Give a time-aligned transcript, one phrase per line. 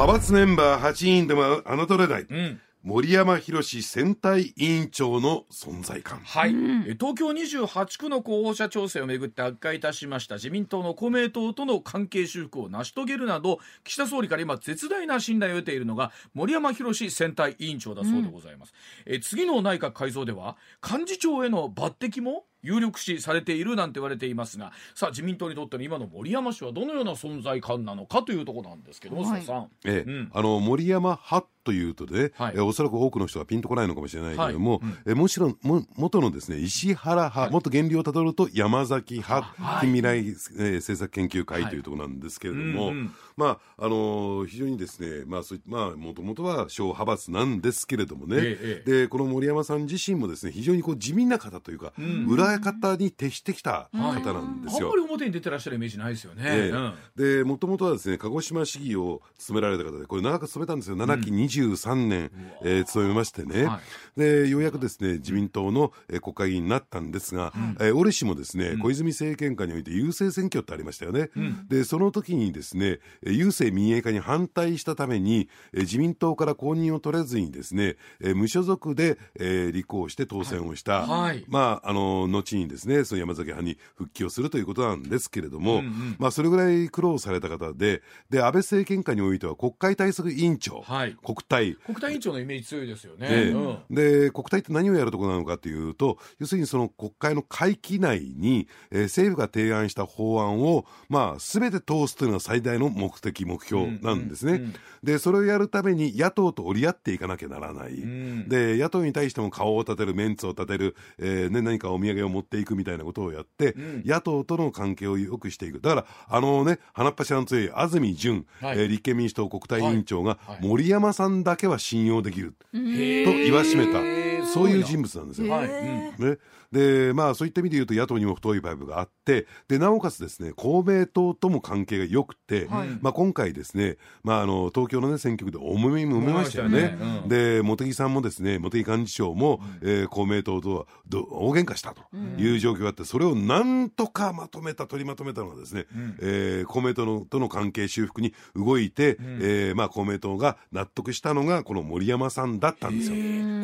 [0.00, 2.60] 派閥メンバー8人でも侮れない、うん。
[2.82, 6.20] 森山博選対委員長の存在感。
[6.20, 6.54] はい、
[6.86, 10.36] え東京28区の候補者調整をめぐって悪化いたしました。
[10.36, 18.72] 自民党の公明党との関係修復を成し遂げるなど岸田総理から今絶大な信頼を得ているのが森山博選対委員長だそうでございます、
[19.04, 29.40] え次の内閣改造では幹事長への抜擢も有力視されているなんて言われていますがさあ自民党にとっての今の森山氏はどのような存在感なのかというところなんですけども、はい。
[29.42, 29.68] 須田さん。
[29.84, 30.10] ええ。
[30.10, 30.30] うん。
[30.32, 32.54] あの森山派というとね、はい。
[32.56, 34.80] えおそらく多くの人がピンとこないのかもしれないけれども、はい。
[34.82, 39.80] うんえもちろんも元のですね石原派、元源流をたどると山崎派、はい。
[39.86, 43.14] 近未来、えー政策研究会というところなんですけれども、うんうん。
[43.36, 52.26] まああのー非常にですねまあそういまあもともとは小派閥なんですけれどもね、ええでこの森山さん自身もですね非常にこう地味な方というか、ん。
[52.26, 53.98] 裏方に徹してきた方
[54.32, 54.88] なんですよ。
[54.88, 56.76] あんまり表に出てらっしゃるイメージないですよね、ええ。
[56.76, 56.94] うん。
[57.16, 60.96] でもともとはですね鹿児島市議を務められた方でこれ長く務めたんですよ。
[60.96, 62.30] 7期23年、
[62.64, 63.80] えー務めましてね、は
[64.16, 71.30] でようやくですね自民党の、えー国会議員になったんですが、えー折しもですね、小泉政権下において郵政選挙ってありましたよね、
[71.68, 81.44] でその時にですねえー郵政民営化に反対したために、えー自民党から公認を取れずにですね、えー無所属で、えー立候補して当選をした、はい。
[81.48, 83.04] まああの後にですね。
[83.04, 86.16] その山崎派に復帰をするということなんですけれども、うんうん。
[86.18, 91.16] まあ、それぐらい苦労された方でで安倍政権下においては国会対策委員長、はい。
[91.22, 93.26] 国対国対委員長のイメージ強いですよね。
[93.30, 93.50] ええ。
[93.50, 93.94] うん。
[93.94, 104.52] で国対って何をやるところなのかというと要するにその国会の会期内に、えー政府が提案した法案を、まあ、全て通すというのが最大の目的目標なんですね。
[104.52, 104.62] うん。
[104.62, 108.48] うんでそれをやるために野党と折り合っていかなきゃならない、ん。
[108.48, 114.02] で野党に対しても顔を立てるメンツを立てる、えーね、何かお土産を持っていくみたいなことをやって、ん。
[114.06, 115.80] 野党との関係を良くしていく。
[115.80, 118.78] だからあのね鼻っ柱の強い安住淳、はい。
[118.78, 120.52] えー立憲民主党国対委員長が、はい。
[120.52, 120.66] はい。
[120.66, 122.54] 森山さんだけは信用できる。
[122.74, 124.00] へとえ言わしめた。
[124.46, 125.52] そういう人物なんですよ。
[125.52, 125.68] はい。
[125.68, 126.38] へうんね、
[126.72, 132.88] でまあそういった意味で言うと野党にも太いパイプがあってでなおかつですね公明党とも関係が良くて、はい。
[133.00, 136.78] まあ、今回ですね、まあ、あの東京の、ね、選挙区で重みもめましたよね。
[136.78, 137.20] 揉めましたよね。
[137.22, 137.28] うん。
[137.28, 142.02] で茂木さんもですね茂木幹事長も、えー公明党とはど大喧嘩したと
[142.38, 145.86] いう状況があってそれをなんとかまとめた取りまとめたのがですね、
[146.20, 153.16] えー公明党のとの関係修復に動いて、えーまあ、公明党が納得したのがこの森山さんだったんですよ。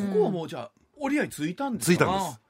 [0.09, 1.93] ここはもうじゃあ折り合いついたんですか？
[1.93, 2.41] ついたんです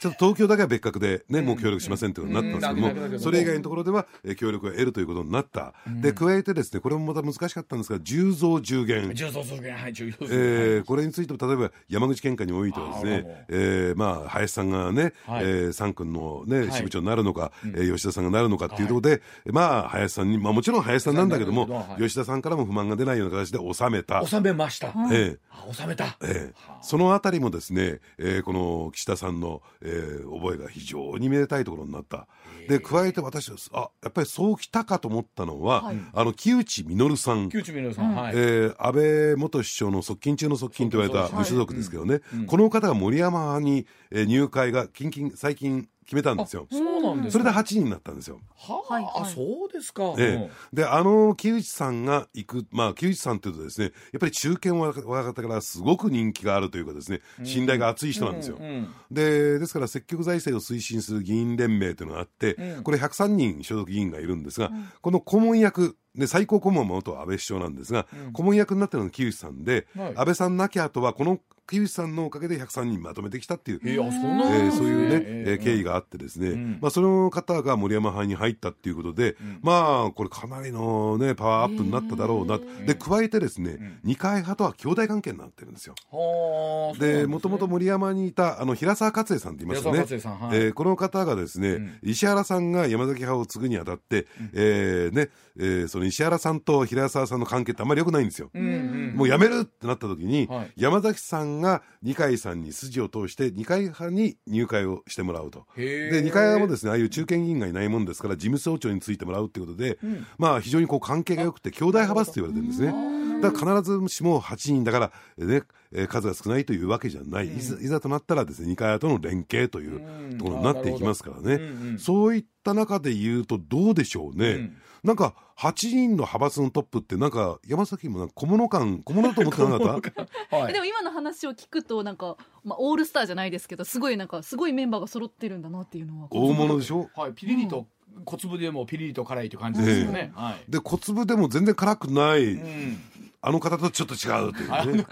[0.00, 15.44] ちょっと東京だけは別格で、ねもう協力しませんということになったんですけども、それ以外のところでは、えー協力を得るということになった、で加えてですねこれもまた難しかったんですが10増10減、重曹するはい重曹すえこれについても例えば山口県下においてはですね、えーまあ、林さんがね、はい。
[15.44, 16.70] えー、三君の、ね、い。
[16.72, 24.26] 支部長になるのか、えー吉田さんがなるのかっていうところで、まあ、林さんに、まあ、もちろん林さんなんだけども、吉田さんからも不満が出ないような形で収めた。
[24.26, 24.88] 収めました。
[24.88, 26.18] えーあ収めた。
[26.22, 32.26] ええ、そのあたりもですね、えーこの岸田さんの、えー覚えが非常にめでたいところになった。
[32.68, 35.96] で加えて私はあやっぱりそうきたかと思ったのは、はい。
[36.12, 37.48] あの木内稔さん。
[37.48, 38.34] 旧知皆さんはい。
[38.34, 46.68] えー安倍元首相の側近中の側近と言われた無所属ですけどね、この方が森山派に、えー入会が近々最近決めたんですよ。
[46.70, 48.38] そうなんですそれで8人になったんですよ。
[48.56, 49.12] ははいはい。
[49.22, 50.14] あそうですか。
[50.18, 58.56] ええ、であの木内さんが行く、まあ、木内さんというとですねやっぱり中堅若方からすごく人気があるというかですね信頼が厚い人なんですよ。
[58.58, 62.82] うんうんでですから積極財政を推進する議員連盟というのがあって、うん。
[62.82, 70.08] これ103人所属議員がいるんですが、この顧問役で最高顧問は元安倍首相なんですが、顧問役になってるのが木内さんで、はい。
[70.16, 73.80] 安倍さんなきゃとはこの木内さんのおかげで103人まとめてきたっていう。
[73.84, 76.78] えーあそういうね、ええー経緯があってですね、ん。
[76.80, 85.94] まあ、その方が森山派に入ったっていうことで、まあこれかなりの、ね、パワーアップになっただろうな、で加えてですね、二階派とは兄弟関係になってるんですよ。
[86.10, 90.04] はあでもともと森山にいたあの平沢勝栄さんって言いますよね。
[90.06, 90.58] 平沢勝栄さんはい。
[90.58, 98.50] えーこの方がですね、石原さんが山崎派を継ぐにあたって、えーねえーその石原さんと平沢さんの関係ってあんまり良くないんですよ。
[98.54, 98.66] うんう
[99.12, 100.72] んもうやめるってなった時に、はい。
[100.76, 105.66] 山崎さんが二階さんに筋を通して二階派に入会をしてもらうと。
[105.76, 109.98] で二階派もですねああいう中堅議員がいないもんですから事務総長についてもらうっていうことで、
[110.38, 112.94] まあ非常にこう関係が良くて兄弟派閥と言われてるんですね。
[113.40, 115.12] だから必ずしも8人だから、
[115.46, 115.62] ね
[115.92, 121.98] えー数が少ないというわけじゃない、いざいざとなったらですね二階派との連携というところになっていきますからね、うんうんうん。
[121.98, 124.76] そういった中で言うとどうでしょうね、ん。
[125.04, 130.26] なんか8人の派閥のトップってなんか山崎もなんか小物感小物だと思ってなかった？
[130.56, 130.72] はい。
[130.72, 136.28] でも今の話を聞くとなんか、まあ、オールスターじゃないですけどすごいなんかすごいメンバーが揃ってるんだなっていうのは。
[136.30, 137.08] 大物でしょ？
[137.14, 137.32] はい。
[137.32, 137.86] ピリリと
[138.24, 140.70] 小粒でもピリリと辛いという感じですよね、はい。
[140.70, 142.98] で小粒でも全然辛くない、うん
[143.40, 145.06] あの方とちょっと違うというね。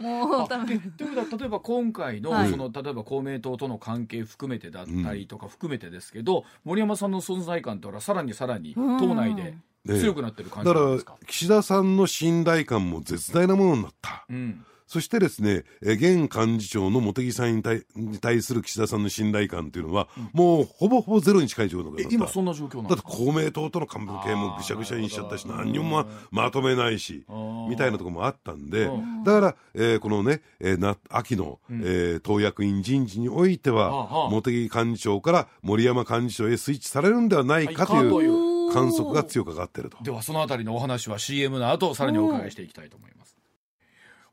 [0.00, 1.16] もう多で分という。
[1.16, 2.50] ことは例えば今回の,、はい。
[2.50, 8.98] その例えば公明党との関係含めてだったりとか含めてですけど、森山さんの存在感っていうのはさらにさらにうん。
[8.98, 9.54] 党内で
[9.86, 11.12] 強くなってる感じですか。
[11.20, 14.24] ら岸田さんの信頼感も絶大なものになった。
[14.28, 22.02] うんそしてですね、え現幹事長の茂木さんに対に対する岸田さんの信頼感というのは、もうほぼほぼゼロに近い状況だった。
[22.02, 27.26] え今そんな状況なんだって公明党との関係もぐしゃぐしゃにしちゃったし何にもままとめないし
[27.68, 29.24] みたいなところもあったんでうん。
[29.24, 38.44] だから、えーこのね、えーな秋の、えー党役員人事においては茂木幹事長から森山幹事長へスイッチされるんではないかとはいう。
[38.44, 39.96] う観測が強く上がってると。
[40.02, 43.17] ではそのあたりのお話は CM の後さらにお伺いしていきたいと思います。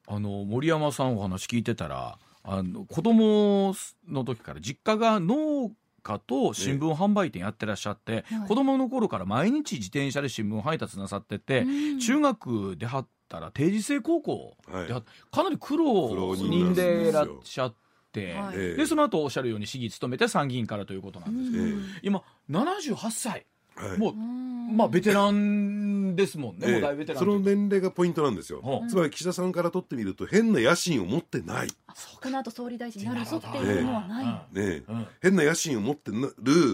[0.07, 3.75] あの森山さんお話聞いてたらあの子供
[4.07, 5.71] の時から実家が農
[6.03, 8.47] 家と新聞販売店やってらっしゃって、はい。
[8.47, 11.99] 子供の頃から毎日自転車で新聞配達なさってて、うん。
[11.99, 14.87] 中学ではったら定時制高校はい。
[14.87, 17.73] ではかなり苦労人でいらっしゃっ
[18.13, 18.35] て、
[18.77, 21.71] でその後おっしゃるように市議務めて参議院からということなんですけど、え
[22.03, 23.97] 今78歳はい。
[23.97, 24.77] もううん。
[24.77, 28.85] まあベテランですもんね、もう大ベテランその年齢がポイントなんですよ、う。
[28.85, 31.73] んつまり岸田さんから取ってみると変な野心を持ってない、ね
[32.21, 34.41] この後総理大臣になるぞっていうのはない。
[34.55, 34.83] え。
[34.87, 35.07] うん。
[35.21, 36.33] 変な野心を持ってる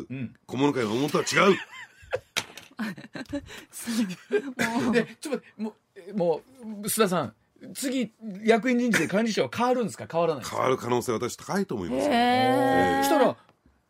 [0.09, 0.33] うん。
[0.45, 1.55] 小物会の表とは違うも
[4.89, 4.91] う。
[4.93, 7.33] でちょっともうえもう須田さん
[7.75, 8.11] 次
[8.43, 10.07] 役員人事で幹事長は変わるんですか？
[10.11, 10.57] 変わらないんですか？
[10.57, 13.03] 変わる可能性は私高いと思いますよ、へー。
[13.03, 13.35] したら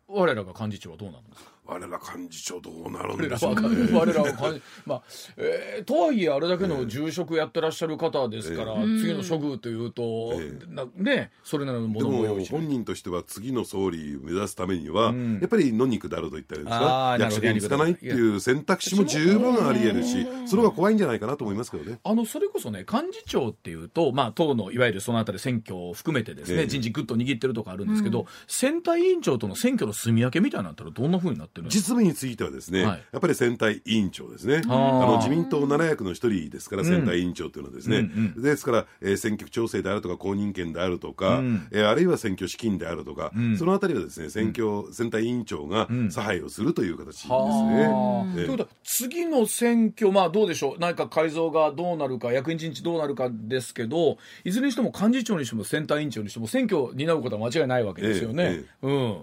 [0.08, 1.52] 我らが幹事長はどうなるんですか？
[1.72, 3.70] 我ら幹事長どうなるんでしょうはね。
[3.98, 5.04] 我らはまあ、
[5.38, 9.00] えーとはいえあれだけの住職やってらっしゃる方ですから、ええ。
[9.00, 15.40] 次の処遇というと、えなねそれなりのもでのも用本人としては次の総理を目指すためには、うん。
[15.40, 22.00] やっぱり野に下ると言ったらいいんですあか役職に就かないっていう選択肢も十分あり得るしそれは怖いんじゃないかなと思いますけどね。
[22.04, 26.68] あのそれこそね幹事長っていうと、まあ、党のいわゆるそのあたり選挙を含めてですね、ええ。
[26.68, 33.04] 人事ぐっと握ってるとこあるんですけど、選対委員長との選挙の住み分けみたいなったらどんなふうになって実務についてはですね、はい。
[33.12, 34.62] やっぱり選対委員長ですね。
[34.68, 34.70] あ。
[34.70, 41.68] の自民党7役の一人ですから、選対委員長というのはですね、うんうですから、えー選挙区調整であるとか公認権であるとか、うん。
[41.72, 43.58] えーあるいは選挙資金であるとか、うん。
[43.58, 46.10] そのあたりはですね選挙、選対委員長がん。
[46.12, 47.34] 差配をするという形ですね。
[47.34, 48.30] はあ。
[48.30, 48.36] ええ。
[48.36, 50.80] ということは次の選挙まあどうでしょう？
[50.80, 58.44] 内閣改造がどうなるか役員人事どうなるかですけどいずれにしても幹事長にしても選対委員長にしても選挙を担うことは間違いないわけですよね。
[58.44, 58.88] ええ。
[58.88, 59.18] うん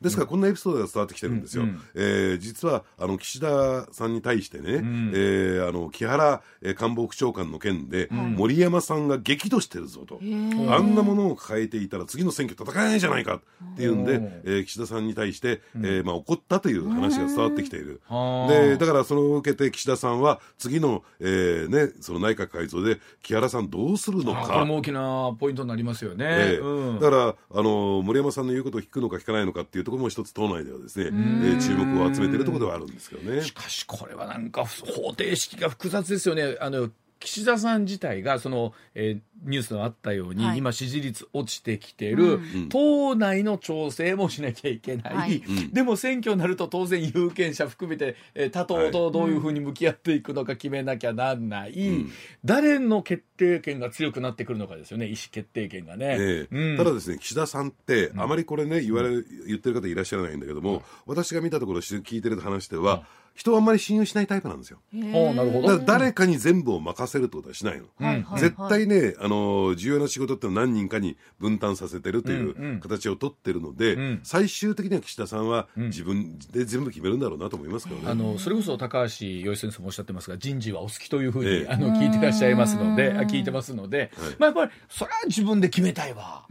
[0.00, 1.64] ですからこんなエピソードが伝わってきてるんですよ。
[1.64, 10.18] うんうんえー実はあの岸田さんに対してね、んえーあの木原えー官房副長官の件で、森山さんが激怒してるぞと。
[10.18, 13.40] ーあんなものを抱えていたら次の選挙戦えないじゃないかっ
[13.76, 18.00] ていうんで、うんえー岸田さんに対して、えーまあ、怒ったという話が伝わってきている。
[18.06, 24.42] はあでだからそれを受けて岸田さんは次の,、えーね、その内閣改造で木原さんどうするのか。
[24.42, 26.24] あこれも大きなポイントになりますよね。
[26.28, 33.42] ええうんだからあの森山さんの言うことを聞くのか聞かないのかっていうところも一つ党内ではですね、えー注目を集めているところではあるんですけどね。
[33.42, 36.56] しかしこれはなんか方程式が複雑ですよね。
[36.60, 36.90] あの
[37.20, 40.58] 岸田さん自体がその、えーニュースのあったように、はい。
[40.58, 42.68] 今支持率落ちてきてる、ん。
[42.70, 45.36] 党内の調整もしなきゃいけない、はい。
[45.46, 45.72] うん。
[45.72, 49.36] でも選挙になると当然有権者含めて、えー他党とどうい。
[49.36, 52.10] うふうに向き合っていくのか決めなきゃなんない、ん。
[52.44, 56.16] 誰の決定権が強くなってくるのかですよね意思決定権がね。
[56.18, 56.56] ええ。
[56.56, 56.76] うん。
[56.76, 59.10] ただですね岸田さんってあまりこれね言われ
[59.46, 63.04] 言ってる方いらっしゃらないんだけども、私が見たところし聞いてる話では、
[63.38, 64.80] 人をあんまり信用しないタイプなんですよ。
[65.14, 65.68] おなるほど。
[65.68, 67.86] だから誰かに全部を任せるってことはしないの。
[68.04, 72.76] はいはい絶対ね、あの重要な仕事ってのは何人かに分担させてるというんうん。
[72.78, 74.20] う形を取ってるので、ん。
[74.24, 78.10] 最終的には岸田さんは自分で全部決めるんだろうなと思いますけどね。
[78.10, 81.66] あのそれこそ高橋洋一先生もおっしゃってますが人事はお好きというふうに、ええ。
[81.68, 86.44] あの聞いてらっしゃいますのであ聞いてますので、まあ、やっぱりそれは自分で決めたいわ。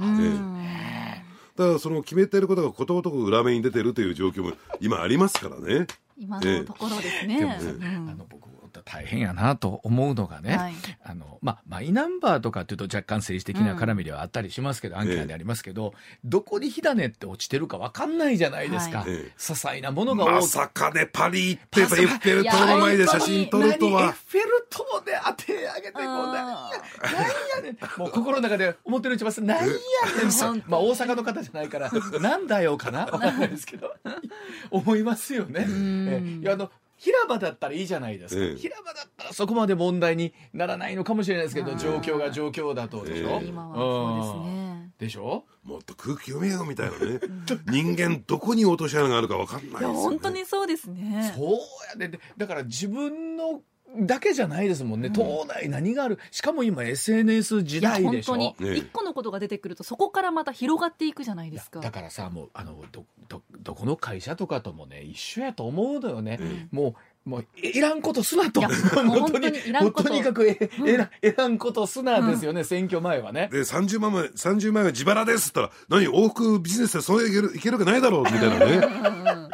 [1.57, 5.87] だからその決めてることがことごとく裏目に出てるという状況も今ありますからね。
[6.17, 7.39] 今のところですね。
[7.39, 8.56] でも、うんあの僕
[8.89, 10.73] 大変やなと思うのがね、はい。
[11.03, 19.15] あのまあ、マイナンバーとかっていうと若干政治的な絡みではあったりしますけど、案件でありますけど、どこに火種って落ちてるか分かんないじゃないですか、はいええ。
[19.15, 24.11] 些細なものが多くまさかねパリ行ってエッフェル塔の前で写真撮ると何エッは。
[24.11, 26.71] フェル塔で当て上げてこうなんやあ。
[27.03, 27.99] なんやねん。
[27.99, 30.63] もう心の中で思ってるうちますなんやねん。
[30.67, 31.91] まあ大阪の方じゃないから
[32.21, 33.05] なんだよかな。
[33.05, 33.93] わかんないですけど。
[34.71, 35.65] 思いますよね。
[35.67, 36.39] え。
[36.41, 38.55] いやあの平場だったらいいじゃないですか、ええ。
[38.55, 44.67] 平場だったらそこまで問題にならないのかもしれないですけど状況が状況だとでしょ、今はそうですね。
[44.97, 45.45] でしょ？
[45.63, 47.19] もっと空気読めよみたいなね。
[47.67, 51.33] 人間どこに落とし穴があるか分かんないですいやよ、ね、本当にそうですね。
[51.35, 51.57] そう
[51.89, 53.61] やででだから自分の
[53.99, 56.19] だけじゃないですもんね、党内何がある？
[56.31, 58.33] しかも今 SNS 時代でしょ？
[58.33, 61.79] 本当にね一個のことが出てくるとそこからまた広がっていくじゃないですか。
[61.79, 68.61] だからさもうあのどどどこの会社とかともね一緒やと思うのよね、もうもういらんことすなと。
[68.61, 69.47] 本当に。
[69.47, 70.09] いらんこと。
[70.09, 73.49] にかくえ、えらえらんことすなですよね、選挙前はね。
[73.51, 76.07] で30万枚30万円は自腹ですって言ったら何？
[76.13, 78.75] 往復ビジネスでそれいけるいけるわけないだろうみたいなね。
[78.75, 79.49] うんうん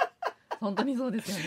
[0.64, 1.44] 本当にそうですよね。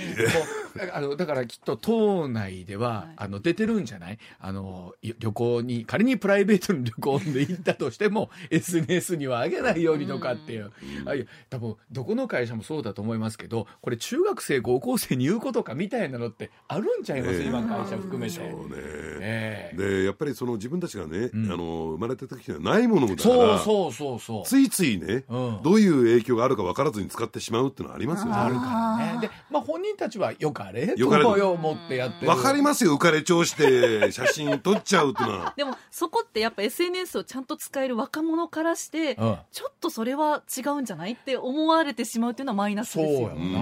[0.92, 3.14] あのだからきっと党内では、はい。
[3.16, 4.18] あの出てるんじゃない？
[4.38, 10.70] あのい旅行に仮にプライベートの旅行で行ったとしても SNS には上げないようにとかっていう、
[11.06, 17.46] あいや多分どこの会社もそうだと思いますけどこれ中学生高校生に言うことかみたいなのってあるんちゃいます、ええ。
[17.46, 18.35] 今会社含めて。
[18.35, 18.75] そうね。
[18.76, 19.70] え。
[19.75, 21.50] えでやっぱりその自分たちがね、ん。
[21.50, 24.42] あの生まれた時にはないものだかそうらそうそうそう。
[24.44, 25.61] ついついね、うん。
[25.62, 28.32] どういう影響があるか分からずに使ってしまうっていうのはありますよね。
[28.37, 29.05] あるからね。
[29.20, 32.32] で、まあ本人たちはよかれとよかれ思ってやってる。
[32.32, 35.54] 分かりますよ浮かれ調子で写真撮っちゃうっていうのは。
[35.58, 39.38] でもそこってやっぱ SNS をちゃんと使える若者からして、うん。
[39.52, 43.60] ちょっとそれは違うんじゃないって思われてしまうっていうのはマイナスそうですよやんな。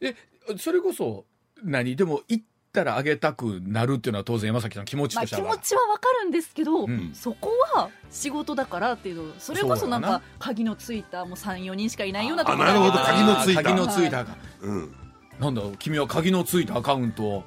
[0.00, 0.14] え、
[0.58, 1.24] それこそ、
[1.62, 5.48] 何でも行ったらあげたくなるっていうのは当然山崎さん気持ちまあ、としては。
[5.54, 7.10] 気持ちはわかるんですけど、うん。
[7.14, 12.92] そこは仕事だからっていうのそれこそなんか鍵のついたもう34人しかいないようなところあなるほど。
[12.92, 13.62] だ鍵のついた。
[13.62, 14.26] 鍵のついた。
[14.62, 14.94] うん
[15.42, 17.44] なんだ君は鍵のついたアカウントを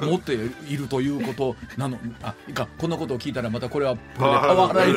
[0.00, 1.98] 持っているということなの。
[2.22, 4.94] あいいかこんなことを聞いたらまたこれはこれでパワハラに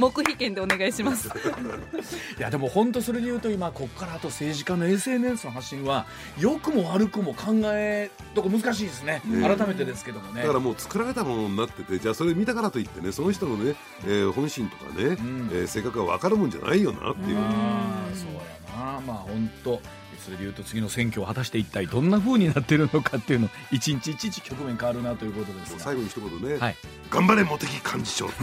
[0.00, 1.28] 黙秘権でお願いします。
[1.28, 6.06] いやでも本当それで言うと今ここからあと政治家の SNS の発信は
[6.40, 9.22] 良くも悪くも考えとか難しいですね。
[9.24, 10.42] ね改めてですけどもね。
[10.42, 15.50] だからもう作られたものになっててじゃあそれ見たからといってねその人のね、えー本心とかね、ん。
[15.52, 19.80] えー性格が分かるもんじゃないよなっていう、ああそうやなまあ本当
[20.18, 25.80] それで言うと次の選挙を果たして一体どんな風になってるのかっていうの一日一日局面変わるなということですが。
[25.80, 26.76] 最後に一言ね、はい。
[27.10, 28.34] 頑張れ茂木幹事長って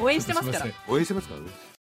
[0.00, 0.66] 応援してますから。
[0.88, 1.40] 応援してますから。
[1.40, 1.66] ね